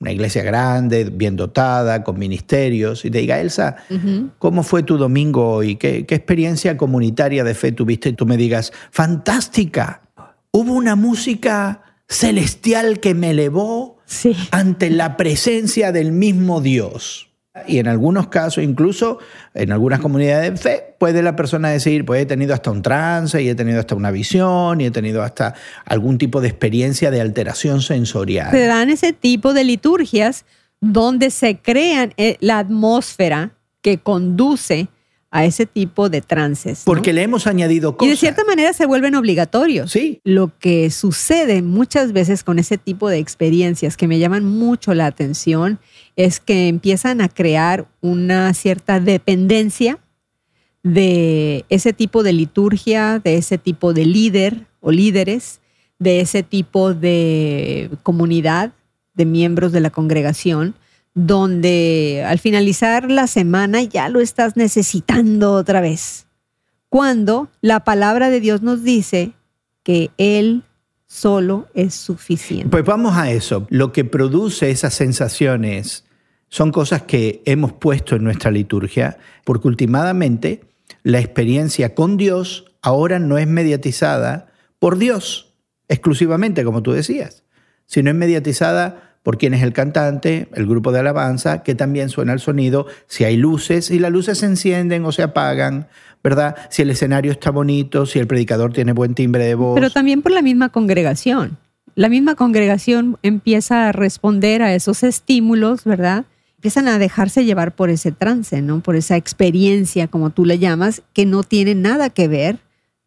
una 0.00 0.12
iglesia 0.12 0.42
grande, 0.42 1.04
bien 1.04 1.34
dotada, 1.34 2.04
con 2.04 2.18
ministerios, 2.18 3.04
y 3.04 3.10
te 3.10 3.18
diga, 3.18 3.40
Elsa, 3.40 3.76
¿cómo 4.38 4.62
fue 4.62 4.84
tu 4.84 4.96
domingo 4.96 5.54
hoy? 5.54 5.76
¿Qué, 5.76 6.06
¿Qué, 6.06 6.14
experiencia 6.14 6.76
comunitaria 6.76 7.42
de 7.42 7.54
fe 7.54 7.72
tuviste? 7.72 8.10
Y 8.10 8.12
tú 8.12 8.24
me 8.24 8.36
digas, 8.36 8.72
fantástica, 8.90 10.02
hubo 10.52 10.72
una 10.72 10.94
música 10.94 11.82
celestial 12.08 13.00
que 13.00 13.14
me 13.14 13.30
elevó 13.30 13.98
ante 14.50 14.90
la 14.90 15.16
presencia 15.16 15.90
del 15.92 16.12
mismo 16.12 16.60
Dios. 16.60 17.27
Y 17.66 17.78
en 17.78 17.88
algunos 17.88 18.28
casos, 18.28 18.62
incluso 18.62 19.18
en 19.54 19.72
algunas 19.72 20.00
comunidades 20.00 20.52
de 20.52 20.56
fe, 20.56 20.94
puede 20.98 21.22
la 21.22 21.36
persona 21.36 21.70
decir, 21.70 22.04
pues 22.04 22.22
he 22.22 22.26
tenido 22.26 22.54
hasta 22.54 22.70
un 22.70 22.82
trance 22.82 23.42
y 23.42 23.48
he 23.48 23.54
tenido 23.54 23.80
hasta 23.80 23.94
una 23.94 24.10
visión 24.10 24.80
y 24.80 24.86
he 24.86 24.90
tenido 24.90 25.22
hasta 25.22 25.54
algún 25.84 26.18
tipo 26.18 26.40
de 26.40 26.48
experiencia 26.48 27.10
de 27.10 27.20
alteración 27.20 27.82
sensorial. 27.82 28.50
Se 28.50 28.66
dan 28.66 28.90
ese 28.90 29.12
tipo 29.12 29.54
de 29.54 29.64
liturgias 29.64 30.44
donde 30.80 31.30
se 31.30 31.58
crean 31.58 32.14
eh, 32.16 32.36
la 32.40 32.58
atmósfera 32.58 33.52
que 33.82 33.98
conduce 33.98 34.88
a 35.30 35.44
ese 35.44 35.66
tipo 35.66 36.08
de 36.08 36.22
trances. 36.22 36.82
Porque 36.84 37.12
le 37.12 37.22
hemos 37.22 37.46
añadido 37.46 37.96
cosas. 37.96 38.06
Y 38.06 38.10
de 38.10 38.16
cierta 38.16 38.44
manera 38.44 38.72
se 38.72 38.86
vuelven 38.86 39.14
obligatorios. 39.14 39.92
Sí. 39.92 40.20
Lo 40.24 40.52
que 40.58 40.90
sucede 40.90 41.60
muchas 41.62 42.12
veces 42.12 42.42
con 42.42 42.58
ese 42.58 42.78
tipo 42.78 43.08
de 43.08 43.18
experiencias 43.18 43.96
que 43.96 44.08
me 44.08 44.18
llaman 44.18 44.44
mucho 44.44 44.94
la 44.94 45.06
atención 45.06 45.78
es 46.16 46.40
que 46.40 46.68
empiezan 46.68 47.20
a 47.20 47.28
crear 47.28 47.88
una 48.00 48.52
cierta 48.54 49.00
dependencia 49.00 49.98
de 50.82 51.64
ese 51.68 51.92
tipo 51.92 52.22
de 52.22 52.32
liturgia, 52.32 53.18
de 53.18 53.36
ese 53.36 53.58
tipo 53.58 53.92
de 53.92 54.06
líder 54.06 54.66
o 54.80 54.92
líderes, 54.92 55.60
de 55.98 56.20
ese 56.20 56.42
tipo 56.42 56.94
de 56.94 57.90
comunidad 58.02 58.72
de 59.14 59.26
miembros 59.26 59.72
de 59.72 59.80
la 59.80 59.90
congregación 59.90 60.74
donde 61.26 62.24
al 62.26 62.38
finalizar 62.38 63.10
la 63.10 63.26
semana 63.26 63.82
ya 63.82 64.08
lo 64.08 64.20
estás 64.20 64.56
necesitando 64.56 65.52
otra 65.52 65.80
vez. 65.80 66.26
Cuando 66.88 67.50
la 67.60 67.80
palabra 67.80 68.30
de 68.30 68.40
Dios 68.40 68.62
nos 68.62 68.84
dice 68.84 69.32
que 69.82 70.10
Él 70.16 70.62
solo 71.06 71.66
es 71.74 71.94
suficiente. 71.94 72.68
Pues 72.68 72.84
vamos 72.84 73.16
a 73.16 73.30
eso. 73.32 73.66
Lo 73.68 73.92
que 73.92 74.04
produce 74.04 74.70
esas 74.70 74.94
sensaciones 74.94 76.04
son 76.48 76.70
cosas 76.70 77.02
que 77.02 77.42
hemos 77.46 77.72
puesto 77.72 78.14
en 78.14 78.22
nuestra 78.24 78.50
liturgia, 78.50 79.18
porque 79.44 79.68
últimamente 79.68 80.60
la 81.02 81.18
experiencia 81.18 81.94
con 81.94 82.16
Dios 82.16 82.72
ahora 82.80 83.18
no 83.18 83.38
es 83.38 83.46
mediatizada 83.48 84.52
por 84.78 84.98
Dios 84.98 85.52
exclusivamente, 85.88 86.64
como 86.64 86.82
tú 86.82 86.92
decías, 86.92 87.42
sino 87.86 88.10
es 88.10 88.16
mediatizada 88.16 89.07
por 89.22 89.38
quién 89.38 89.54
es 89.54 89.62
el 89.62 89.72
cantante, 89.72 90.48
el 90.54 90.66
grupo 90.66 90.92
de 90.92 91.00
alabanza, 91.00 91.62
que 91.62 91.74
también 91.74 92.08
suena 92.08 92.32
el 92.32 92.40
sonido, 92.40 92.86
si 93.06 93.24
hay 93.24 93.36
luces, 93.36 93.86
si 93.86 93.98
las 93.98 94.10
luces 94.10 94.38
se 94.38 94.46
encienden 94.46 95.04
o 95.04 95.12
se 95.12 95.22
apagan, 95.22 95.88
¿verdad? 96.22 96.56
Si 96.70 96.82
el 96.82 96.90
escenario 96.90 97.32
está 97.32 97.50
bonito, 97.50 98.06
si 98.06 98.18
el 98.18 98.26
predicador 98.26 98.72
tiene 98.72 98.92
buen 98.92 99.14
timbre 99.14 99.44
de 99.44 99.54
voz. 99.54 99.74
Pero 99.74 99.90
también 99.90 100.22
por 100.22 100.32
la 100.32 100.42
misma 100.42 100.70
congregación. 100.70 101.58
La 101.94 102.08
misma 102.08 102.36
congregación 102.36 103.18
empieza 103.22 103.88
a 103.88 103.92
responder 103.92 104.62
a 104.62 104.74
esos 104.74 105.02
estímulos, 105.02 105.84
¿verdad? 105.84 106.26
Empiezan 106.54 106.88
a 106.88 106.98
dejarse 106.98 107.44
llevar 107.44 107.74
por 107.74 107.90
ese 107.90 108.12
trance, 108.12 108.62
¿no? 108.62 108.80
Por 108.80 108.96
esa 108.96 109.16
experiencia, 109.16 110.08
como 110.08 110.30
tú 110.30 110.44
le 110.44 110.58
llamas, 110.58 111.02
que 111.12 111.26
no 111.26 111.42
tiene 111.42 111.74
nada 111.74 112.10
que 112.10 112.28
ver 112.28 112.58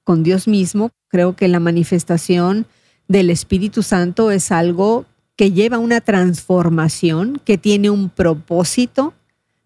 con 0.04 0.24
Dios 0.24 0.48
mismo. 0.48 0.90
Creo 1.08 1.36
que 1.36 1.48
la 1.48 1.60
manifestación 1.60 2.66
del 3.08 3.30
Espíritu 3.30 3.84
Santo 3.84 4.32
es 4.32 4.52
algo 4.52 5.06
que 5.42 5.52
lleva 5.52 5.80
una 5.80 6.02
transformación, 6.02 7.42
que 7.44 7.58
tiene 7.58 7.90
un 7.90 8.10
propósito, 8.12 9.16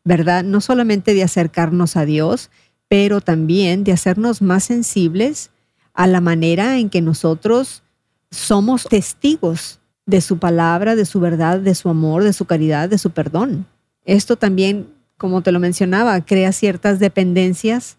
¿verdad? 0.05 0.41
No 0.45 0.61
solamente 0.61 1.13
de 1.13 1.21
acercarnos 1.21 1.97
a 1.97 2.05
Dios, 2.05 2.49
pero 2.87 3.19
también 3.19 3.83
de 3.83 3.91
hacernos 3.91 4.41
más 4.41 4.63
sensibles 4.63 5.49
a 5.93 6.07
la 6.07 6.21
manera 6.21 6.77
en 6.77 6.89
que 6.89 7.01
nosotros 7.01 7.83
somos 8.31 8.85
testigos 8.85 9.81
de 10.05 10.21
su 10.21 10.37
palabra, 10.37 10.95
de 10.95 11.03
su 11.03 11.19
verdad, 11.19 11.59
de 11.59 11.75
su 11.75 11.89
amor, 11.89 12.23
de 12.23 12.31
su 12.31 12.45
caridad, 12.45 12.87
de 12.87 12.97
su 12.97 13.09
perdón. 13.09 13.65
Esto 14.05 14.37
también, 14.37 14.87
como 15.17 15.41
te 15.41 15.51
lo 15.51 15.59
mencionaba, 15.59 16.23
crea 16.23 16.53
ciertas 16.53 16.99
dependencias 16.99 17.97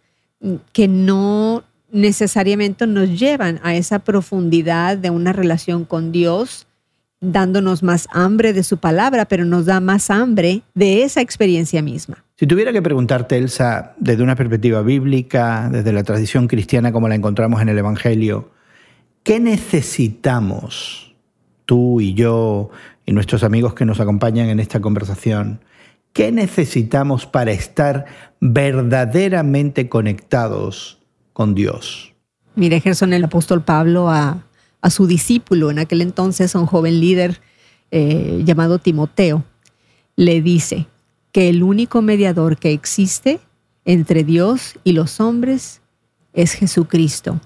que 0.73 0.89
no 0.89 1.63
necesariamente 1.93 2.87
nos 2.87 3.21
llevan 3.21 3.61
a 3.63 3.75
esa 3.75 3.99
profundidad 3.99 4.97
de 4.97 5.11
una 5.11 5.35
relación 5.35 5.85
con 5.85 6.11
Dios 6.11 6.67
dándonos 7.21 7.83
más 7.83 8.09
hambre 8.13 8.53
de 8.53 8.63
su 8.63 8.79
palabra, 8.79 9.27
pero 9.27 9.45
nos 9.45 9.67
da 9.67 9.81
más 9.81 10.11
hambre 10.11 10.63
de 10.75 11.03
esa 11.03 11.21
experiencia 11.21 11.83
misma. 11.83 12.25
Si 12.37 12.47
tuviera 12.47 12.73
que 12.73 12.83
preguntarte, 12.83 13.39
Elsa, 13.39 13.95
desde 13.99 14.23
una 14.23 14.37
perspectiva 14.37 14.83
bíblica, 14.83 15.69
desde 15.71 15.93
la 15.93 16.03
tradición 16.03 16.49
cristiana 16.49 16.93
como 16.93 17.09
la 17.09 17.15
encontramos 17.15 17.63
en 17.63 17.71
el 17.71 17.79
Evangelio, 17.79 18.51
¿qué 19.23 19.41
necesitamos 19.41 21.15
tú 21.65 22.01
y 22.01 22.15
yo 22.15 22.71
y 23.07 23.13
nuestros 23.13 23.43
amigos 23.43 23.75
que 23.75 23.87
nos 23.87 24.01
acompañan 24.01 24.49
en 24.49 24.61
esta 24.61 24.81
conversación? 24.81 25.61
¿Qué 26.13 26.33
necesitamos 26.33 27.27
para 27.27 27.53
estar 27.53 28.07
verdaderamente 28.41 29.89
conectados 29.89 30.99
con 31.33 31.55
Dios? 31.55 32.15
Mire, 32.55 32.81
Gerson, 32.81 33.13
el 33.13 33.25
apóstol 33.25 33.63
Pablo 33.63 34.09
a, 34.09 34.47
su 34.91 35.07
discípulo, 35.07 35.71
en 35.71 35.79
aquel 35.79 36.03
entonces 36.03 36.55
un 36.55 36.67
joven 36.67 37.01
líder 37.01 37.41
eh, 37.91 38.43
llamado 38.45 38.79
Timoteo, 38.79 39.45
le 40.17 40.41
dice 40.43 40.87
que 41.33 41.49
el 41.49 41.63
único 41.63 42.03
mediador 42.03 42.57
que 42.57 42.73
existe 42.73 43.41
entre 43.85 44.25
Dios 44.25 44.79
y 44.85 44.93
los 44.93 45.21
hombres 45.21 45.83
es 46.33 46.53
Jesucristo, 46.53 47.41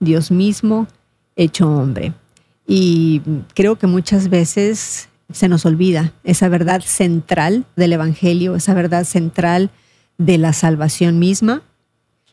Dios 0.00 0.30
mismo 0.30 0.88
hecho 1.36 1.70
hombre. 1.70 2.12
Y 2.66 3.20
creo 3.54 3.76
que 3.76 3.86
muchas 3.86 4.28
veces 4.28 5.08
se 5.32 5.48
nos 5.48 5.66
olvida 5.66 6.12
esa 6.24 6.48
verdad 6.48 6.80
central 6.80 7.66
del 7.76 7.92
Evangelio, 7.92 8.56
esa 8.56 8.74
verdad 8.74 9.04
central 9.04 9.70
de 10.18 10.38
la 10.38 10.52
salvación 10.52 11.18
misma. 11.18 11.62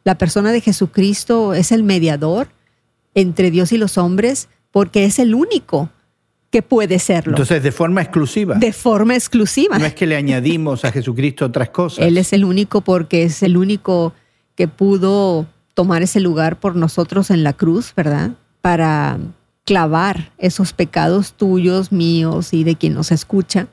La 0.04 0.18
persona 0.18 0.52
de 0.52 0.62
Jesucristo 0.62 1.54
es 1.54 1.72
el 1.72 1.84
mediador 1.84 2.50
entre 3.16 3.52
Dios 3.52 3.72
y 3.72 3.78
los 3.78 3.98
hombres 3.98 4.50
porque 4.72 5.06
es 5.06 5.20
el 5.20 5.36
único 5.36 5.90
que 6.50 6.62
puede 6.62 7.00
serlo. 7.00 7.34
Entonces, 7.34 7.64
de 7.64 7.72
forma 7.72 8.02
exclusiva. 8.02 8.56
De 8.56 8.74
forma 8.74 9.16
exclusiva. 9.16 9.80
No 9.80 9.86
es 9.86 9.96
que 9.96 10.06
le 10.06 10.16
añadimos 10.16 10.86
a 10.86 10.92
Jesucristo 10.92 11.46
otras 11.46 11.70
cosas. 11.70 12.06
Él 12.06 12.18
es 12.18 12.32
el 12.32 12.46
único 12.46 12.82
porque 12.82 13.24
es 13.24 13.42
el 13.42 13.58
único 13.58 14.14
que 14.56 14.68
pudo 14.68 15.48
tomar 15.74 16.04
ese 16.04 16.20
lugar 16.20 16.60
por 16.60 16.76
nosotros 16.76 17.32
en 17.32 17.44
la 17.44 17.54
cruz, 17.54 17.94
¿verdad? 17.96 18.32
Para 18.62 19.18
clavar 19.66 20.32
esos 20.38 20.74
pecados 20.74 21.34
tuyos, 21.34 21.92
míos 21.92 22.54
y 22.54 22.64
de 22.64 22.76
quien 22.76 22.94
nos 22.94 23.12
escucha 23.12 23.68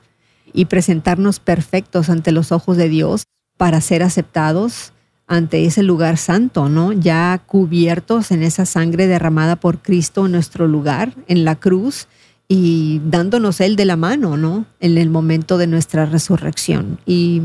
y 0.53 0.65
presentarnos 0.65 1.39
perfectos 1.39 2.09
ante 2.09 2.31
los 2.31 2.51
ojos 2.51 2.77
de 2.77 2.89
Dios 2.89 3.23
para 3.57 3.81
ser 3.81 4.01
aceptados 4.01 4.93
ante 5.31 5.65
ese 5.65 5.81
lugar 5.83 6.17
santo, 6.17 6.69
¿no? 6.69 6.91
Ya 6.93 7.41
cubiertos 7.45 8.31
en 8.31 8.43
esa 8.43 8.65
sangre 8.65 9.07
derramada 9.07 9.55
por 9.55 9.79
Cristo 9.79 10.25
en 10.25 10.33
nuestro 10.33 10.67
lugar, 10.67 11.13
en 11.27 11.45
la 11.45 11.55
cruz, 11.55 12.07
y 12.47 13.01
dándonos 13.05 13.61
Él 13.61 13.75
de 13.75 13.85
la 13.85 13.95
mano, 13.95 14.37
¿no? 14.37 14.65
En 14.79 14.97
el 14.97 15.09
momento 15.09 15.57
de 15.57 15.67
nuestra 15.67 16.05
resurrección. 16.05 16.99
Y 17.05 17.41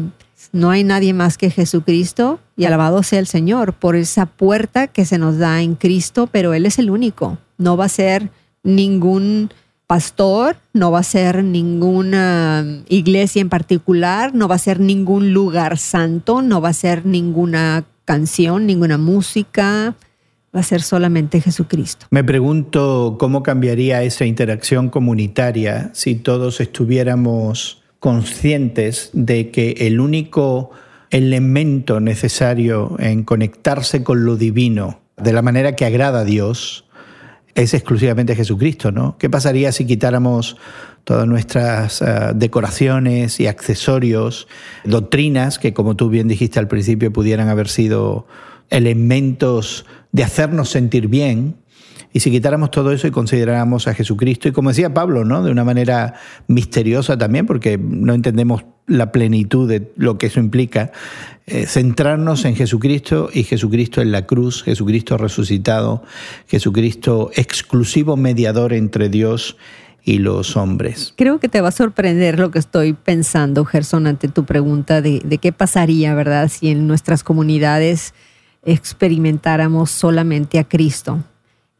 no 0.53 0.71
hay 0.71 0.85
nadie 0.85 1.15
más 1.15 1.39
que 1.39 1.51
Jesucristo, 1.51 2.41
y 2.57 2.65
alabado 2.65 3.03
sea 3.03 3.21
el 3.21 3.27
Señor 3.27 3.73
por 3.73 3.97
esa 3.97 4.27
puerta 4.27 4.89
que 4.89 5.05
se 5.05 5.19
nos 5.19 5.39
da 5.39 5.63
en 5.63 5.77
Cristo, 5.77 6.29
pero 6.31 6.55
Él 6.55 6.67
es 6.67 6.79
el 6.79 6.91
único 6.91 7.39
no 7.59 7.77
va 7.77 7.87
a 7.87 7.91
ser 7.91 8.31
ningún 8.63 9.51
pastor, 9.87 10.57
no 10.73 10.91
va 10.91 11.01
a 11.01 11.05
ser 11.05 11.45
ninguna 11.45 12.83
iglesia 12.89 13.41
en 13.41 13.49
particular, 13.49 14.35
no 14.35 14.49
va 14.49 14.57
a 14.57 14.59
ser 14.59 14.81
ningún 14.81 15.33
lugar 15.33 15.79
santo, 15.79 16.43
no 16.43 16.61
va 16.61 16.71
a 16.71 16.75
ser 16.75 17.07
ninguna 17.07 17.85
canción, 18.05 18.67
ninguna 18.67 18.99
música, 18.99 19.95
va 20.55 20.61
a 20.61 20.65
ser 20.65 20.83
solamente 20.83 21.41
Jesucristo. 21.41 22.07
Me 22.11 22.25
pregunto 22.25 23.17
cómo 23.19 23.43
cambiaría 23.43 24.03
esa 24.03 24.25
interacción 24.25 24.89
comunitaria 24.89 25.91
si 25.93 26.15
todos 26.15 26.61
estuviéramos 26.61 27.83
conscientes 28.01 29.11
de 29.13 29.51
que 29.51 29.73
el 29.79 30.01
único 30.01 30.71
elemento 31.11 32.01
necesario 32.01 32.97
en 32.99 33.23
conectarse 33.25 34.03
con 34.03 34.25
lo 34.25 34.37
divino 34.37 35.01
de 35.17 35.33
la 35.33 35.43
manera 35.43 35.77
que 35.77 35.85
agrada 35.85 36.21
a 36.21 36.25
Dios 36.25 36.86
es 37.57 37.73
exclusivamente 37.73 38.37
Jesucristo, 38.37 38.93
¿no? 38.93 39.17
¿Qué 39.19 39.31
pasaría 39.31 39.73
si 39.73 39.87
quitáramos 39.87 40.57
todas 41.05 41.27
nuestras 41.27 42.03
eh, 42.03 42.33
decoraciones 42.35 43.41
y 43.41 43.47
accesorios, 43.47 44.47
doctrinas 44.85 45.59
que, 45.59 45.73
como 45.73 45.97
tú 45.97 46.11
bien 46.11 46.29
dijiste 46.29 46.59
al 46.59 46.69
principio, 46.69 47.13
pudieran 47.13 47.49
haber 47.49 47.69
sido 47.69 48.27
elementos 48.69 49.87
de 50.13 50.23
hacernos 50.23 50.69
sentir 50.69 51.09
bien? 51.09 51.57
Y 52.17 52.21
si 52.21 52.31
quitáramos 52.31 52.71
todo 52.71 52.93
eso 52.93 53.07
y 53.07 53.11
consideráramos 53.11 53.89
a 53.89 53.93
Jesucristo, 53.93 54.49
y 54.49 54.53
como 54.53 54.71
decía 54.71 54.95
Pablo, 54.95 55.27
¿no? 55.27 55.43
de 55.43 55.51
una 55.51 55.65
manera 55.65 56.15
misteriosa 56.49 57.19
también, 57.19 57.45
porque 57.45 57.77
no 57.77 58.15
entendemos 58.15 58.65
la 58.87 59.13
plenitud 59.13 59.69
de 59.69 59.93
lo 59.97 60.17
que 60.17 60.29
eso 60.29 60.41
implica, 60.41 60.93
eh, 61.47 61.67
centrarnos 61.67 62.47
en 62.47 62.57
Jesucristo 62.57 63.29
y 63.31 63.43
Jesucristo 63.43 64.01
en 64.01 64.13
la 64.13 64.25
cruz, 64.25 64.63
Jesucristo 64.63 65.19
resucitado, 65.19 66.05
Jesucristo 66.47 67.31
exclusivo 67.35 68.17
mediador 68.17 68.73
entre 68.73 69.11
Dios 69.11 69.59
y 70.03 70.17
los 70.17 70.57
hombres. 70.57 71.13
Creo 71.19 71.39
que 71.39 71.51
te 71.51 71.61
va 71.61 71.69
a 71.69 71.73
sorprender 71.73 72.39
lo 72.39 72.51
que 72.51 72.61
estoy 72.61 72.95
pensando, 72.95 73.67
Gerson, 73.67 74.07
ante 74.07 74.29
tu 74.29 74.47
pregunta 74.47 75.03
de, 75.03 75.21
de 75.23 75.37
qué 75.37 75.53
pasaría, 75.53 76.15
¿verdad?, 76.15 76.49
si 76.49 76.71
en 76.71 76.87
nuestras 76.87 77.23
comunidades 77.23 78.15
experimentáramos 78.65 79.91
solamente 79.91 80.59
a 80.59 80.65
Cristo. 80.65 81.23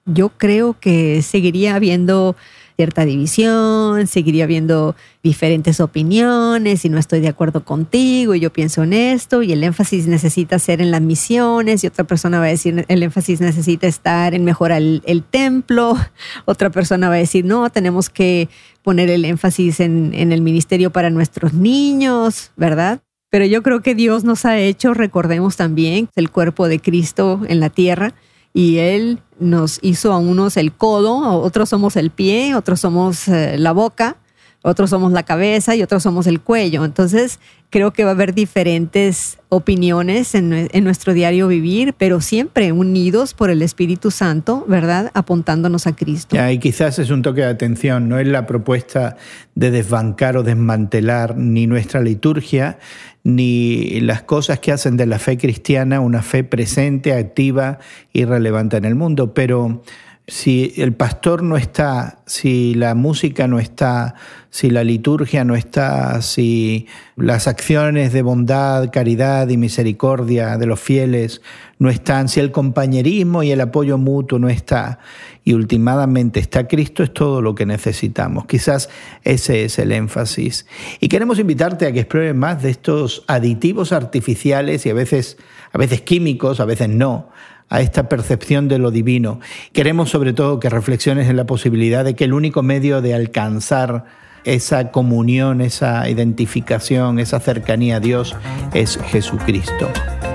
Yo 0.07 0.31
creo 0.31 0.77
que 0.79 1.21
seguiría 1.23 1.75
habiendo 1.75 2.37
cierta 2.77 3.05
división, 3.07 4.07
seguiría 4.07 4.45
habiendo 4.45 4.95
diferentes 5.23 5.81
opiniones 5.81 6.85
y 6.85 6.91
no 6.91 6.99
estoy 6.99 7.21
de 7.21 7.29
acuerdo 7.29 7.65
contigo 7.65 8.35
y 8.35 8.41
yo 8.41 8.53
pienso 8.53 8.83
en 8.83 8.93
esto 8.93 9.43
y 9.43 9.53
el 9.53 9.65
énfasis 9.65 10.07
necesita 10.07 10.59
ser 10.59 10.83
en 10.83 10.91
las 10.91 11.01
misiones 11.01 11.83
y 11.83 11.87
otra 11.87 12.05
persona 12.05 12.39
va 12.39 12.45
a 12.45 12.49
decir 12.49 12.85
el 12.87 13.03
énfasis 13.03 13.41
necesita 13.41 13.87
estar 13.87 14.35
en 14.35 14.45
mejorar 14.45 14.83
el, 14.83 15.25
templo, 15.29 15.97
otra 16.45 16.71
persona 16.71 17.09
va 17.09 17.15
a 17.15 17.19
decir 17.19 17.47
no, 17.47 17.69
tenemos 17.71 18.11
que 18.11 18.51
poner 18.83 19.09
el 19.11 19.25
énfasis 19.25 19.81
en, 19.81 20.13
en 20.15 20.31
el 20.31 20.43
ministerio 20.43 20.91
para 20.93 21.09
nuestros 21.09 21.55
niños, 21.55 22.53
¿verdad? 22.57 23.01
Pero 23.31 23.47
yo 23.47 23.63
creo 23.63 23.81
que 23.81 23.95
Dios 23.95 24.23
nos 24.23 24.45
ha 24.45 24.59
hecho, 24.59 24.95
recordemos 24.95 25.57
también, 25.57 26.09
el 26.15 26.31
cuerpo 26.31 26.69
de 26.69 26.79
Cristo 26.79 27.41
en 27.49 27.59
la 27.59 27.71
tierra 27.71 28.15
y 28.57 28.79
Él 28.79 29.19
nos 29.39 29.79
hizo 29.83 30.15
a 30.15 30.19
unos 30.19 30.57
el 30.57 30.73
codo, 30.73 31.19
otros 31.43 31.69
somos 31.69 31.95
el 31.95 32.09
pie, 32.09 32.55
otros 32.55 32.81
somos 32.81 33.29
eh, 33.29 33.59
la 33.59 33.73
boca, 33.73 34.17
otros 34.63 34.89
somos 34.89 35.13
la 35.13 35.25
cabeza 35.25 35.77
y 35.77 35.83
otros 35.83 36.03
somos 36.03 36.27
el 36.27 36.41
cuello. 36.41 36.87
Entonces, 36.87 37.39
creo 37.69 37.93
que 37.93 38.05
va 38.05 38.11
a 38.11 38.15
haber 38.15 38.33
diferentes 38.33 39.37
opiniones 39.51 40.35
en, 40.35 40.85
nuestro 40.85 41.13
diario 41.13 41.49
vivir, 41.49 41.95
pero 41.99 42.23
siempre 42.23 42.73
unidos 42.73 43.35
por 43.35 43.51
el 43.51 43.61
Espíritu 43.61 44.11
Santo, 44.11 44.65
¿verdad? 44.67 45.11
Apuntándonos 45.13 45.87
a 45.87 45.95
Cristo. 45.95 46.35
y 46.51 46.59
quizás 46.59 46.99
es 46.99 47.11
un 47.11 47.21
toque 47.21 47.43
de 47.43 47.49
atención, 47.49 48.09
no 48.09 48.19
es 48.19 48.27
la 48.27 48.47
propuesta 48.47 49.19
de 49.55 49.71
desbancar 49.71 50.39
o 50.39 50.43
desmantelar 50.43 51.37
ni 51.37 51.67
nuestra 51.67 52.01
liturgia, 52.01 52.79
ni 53.27 54.01
las 54.03 54.23
cosas 54.23 54.61
que 54.61 54.71
hacen 54.71 54.97
de 54.97 55.05
la 55.05 55.19
fe 55.19 55.37
cristiana 55.37 55.99
una 55.99 56.23
fe 56.23 56.45
presente, 56.45 57.13
activa 57.13 57.81
y 58.13 58.25
relevante 58.25 58.77
en 58.77 58.85
el 58.85 58.95
mundo, 58.95 59.35
pero 59.35 59.83
si 60.29 60.75
el 60.77 60.93
pastor 60.93 61.45
no 61.45 61.57
está, 61.57 62.19
si 62.27 62.75
la 62.75 62.97
música 62.97 63.47
no 63.47 63.61
está, 63.61 64.17
si 64.51 64.71
la 64.71 64.83
liturgia 64.83 65.45
no 65.45 65.55
está, 65.55 66.21
si 66.21 66.89
las 67.15 67.47
acciones 67.47 68.13
de 68.13 68.23
bondad, 68.23 68.91
caridad 68.91 69.49
y 69.49 69.57
misericordia 69.57 70.59
de 70.59 70.67
los 70.67 70.81
fieles 70.81 71.43
no 71.79 71.91
están, 71.91 72.29
si 72.29 72.41
el 72.41 72.51
compañerismo 72.51 73.45
y 73.45 73.53
el 73.53 73.61
apoyo 73.61 73.99
mutuo 73.99 74.41
no 74.41 74.49
está, 74.49 74.99
y 75.45 75.53
últimamente 75.53 76.41
está 76.41 76.67
Cristo, 76.67 77.05
es 77.05 77.15
todo 77.15 77.41
lo 77.41 77.55
que 77.55 77.65
necesitamos. 77.65 78.47
Quizás 78.47 78.89
ese 79.23 79.65
es 79.65 79.79
el 79.79 79.93
énfasis. 79.93 80.67
Y 80.99 81.07
queremos 81.07 81.39
invitarte 81.39 81.87
a 81.87 81.93
que 81.93 82.01
explores 82.01 82.35
más 82.35 82.65
de 82.65 82.71
estos 82.71 83.23
aditivos 83.29 83.93
artificiales 83.93 84.87
y 84.87 84.91
a 84.91 84.95
veces, 84.95 85.37
a 85.73 85.79
veces 85.79 86.01
químicos, 86.01 86.59
a 86.59 86.65
veces 86.65 86.89
no 86.89 87.29
a 87.69 87.81
esta 87.81 88.09
percepción 88.09 88.69
de 88.69 88.79
lo 88.79 88.91
divino. 88.91 89.41
Queremos 89.73 90.11
sobre 90.11 90.33
todo 90.33 90.61
que 90.61 90.71
reflexiones 90.71 91.29
en 91.29 91.37
la 91.37 91.47
posibilidad 91.47 92.05
de 92.05 92.15
que 92.15 92.25
el 92.25 92.33
único 92.33 92.63
medio 92.63 93.03
de 93.03 93.15
alcanzar 93.15 94.05
esa 94.45 94.93
comunión, 94.93 95.61
esa 95.61 96.09
identificación, 96.09 97.19
esa 97.19 97.41
cercanía 97.41 97.97
a 97.97 98.01
Dios 98.01 98.37
es 98.73 98.99
Jesucristo. 99.11 99.89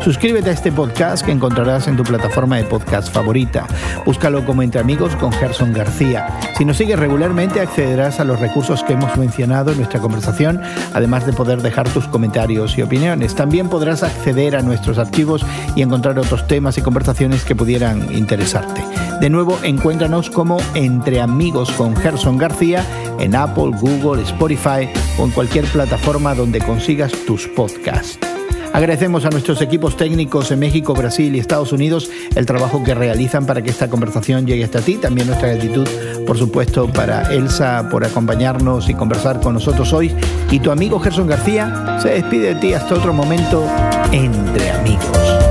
Suscríbete 0.04 0.50
a 0.50 0.54
este 0.54 0.72
podcast 0.72 1.24
que 1.24 1.32
encontrarás 1.32 1.88
en 1.88 1.96
tu 1.96 2.02
plataforma 2.02 2.58
de 2.58 2.64
podcast 2.64 3.14
favorita. 3.14 3.68
Búscalo 4.04 4.44
como 4.44 4.64
Entre 4.64 4.82
Amigos 4.82 5.16
con 5.16 5.32
Gerson 5.32 5.74
García. 5.74 6.40
Si 6.58 6.66
nos 6.66 6.78
sigues 6.78 6.98
regularmente 6.98 7.62
accederás 7.62 8.20
a 8.20 8.24
los 8.24 8.40
recursos 8.40 8.84
que 8.84 8.94
hemos 8.94 9.16
mencionado 9.18 9.72
en 9.72 9.78
nuestra 9.78 10.00
conversación, 10.00 10.60
además 10.94 11.28
de 11.28 11.34
poder 11.34 11.62
dejar 11.62 11.88
tus 11.90 12.08
comentarios 12.08 12.80
y 12.80 12.82
opiniones. 12.82 13.36
También 13.36 13.70
podrás 13.70 14.02
acceder 14.02 14.56
a 14.56 14.64
nuestros 14.64 14.98
archivos 14.98 15.46
y 15.76 15.84
encontrar 15.84 16.18
otros 16.18 16.48
temas 16.48 16.80
y 16.80 16.82
conversaciones 16.82 17.46
que 17.46 17.56
pudieran 17.56 18.12
interesarte. 18.12 18.84
De 19.20 19.30
nuevo, 19.30 19.60
encuéntranos 19.62 20.32
como 20.32 20.58
Entre 20.74 21.22
Amigos 21.22 21.72
con 21.74 21.96
Gerson 21.96 22.40
García 22.40 22.84
en 23.20 23.36
Apple, 23.36 23.72
Google, 23.80 24.24
Spotify 24.24 24.90
o 25.20 25.26
en 25.26 25.30
cualquier 25.32 25.66
plataforma 25.66 26.34
donde 26.34 26.60
consigas 26.60 27.12
tus 27.28 27.48
podcasts. 27.50 28.31
Agradecemos 28.74 29.26
a 29.26 29.30
nuestros 29.30 29.62
equipos 29.62 29.98
técnicos 29.98 30.50
en 30.52 30.60
México, 30.60 30.94
Brasil 30.94 31.36
y 31.36 31.40
Estados 31.40 31.74
Unidos 31.74 32.10
el 32.36 32.46
trabajo 32.46 32.84
que 32.84 32.96
realizan 32.96 33.46
para 33.46 33.62
que 33.62 33.70
esta 33.70 33.90
conversación 33.90 34.46
llegue 34.46 34.64
hasta 34.64 34.82
ti. 34.82 34.96
También 34.96 35.28
nuestra 35.28 35.50
gratitud, 35.50 35.88
por 36.26 36.38
supuesto, 36.38 36.88
para 36.88 37.34
Elsa 37.34 37.90
por 37.90 38.06
acompañarnos 38.06 38.90
y 38.90 38.94
conversar 38.94 39.42
con 39.42 39.54
nosotros 39.54 39.92
hoy. 39.94 40.16
Y 40.50 40.60
tu 40.60 40.72
amigo 40.72 41.00
Gerson 41.00 41.28
García 41.28 42.00
se 42.02 42.10
despide 42.10 42.54
de 42.54 42.62
ti 42.62 42.74
hasta 42.74 42.96
otro 42.96 43.14
momento 43.14 43.66
entre 44.12 44.72
amigos. 44.72 45.51